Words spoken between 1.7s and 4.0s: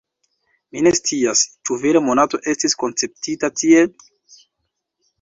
vere Monato estis konceptita tiel.